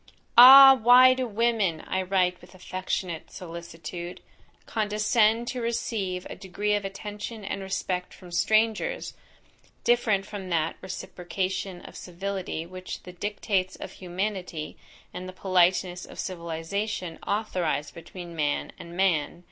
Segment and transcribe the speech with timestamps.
[0.35, 0.73] Ah!
[0.73, 4.19] why do women, I write with affectionate solicitude,
[4.65, 9.13] condescend to receive a degree of attention and respect from strangers,
[9.83, 14.75] different from that reciprocation of civility which the dictates of humanity,
[15.13, 19.39] and the politeness of civilization authorise between man and man?